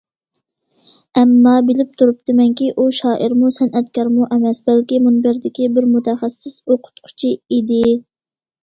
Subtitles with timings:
[1.19, 7.85] ئەمما بىلىپ تۇرۇپتىمەنكى ئۇ شائىرمۇ، سەنئەتكارمۇ ئەمەس، بەلكى مۇنبەردىكى بىر مۇتەخەسسىس ئوقۇتقۇچى ئىدى.